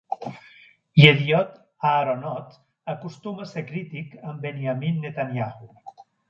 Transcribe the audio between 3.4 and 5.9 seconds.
a ser crític amb Benjamin Netanyahu.